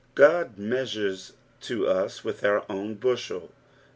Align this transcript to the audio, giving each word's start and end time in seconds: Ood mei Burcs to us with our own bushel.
Ood 0.19 0.57
mei 0.57 0.77
Burcs 0.83 1.33
to 1.59 1.85
us 1.87 2.23
with 2.23 2.43
our 2.43 2.65
own 2.67 2.95
bushel. 2.95 3.51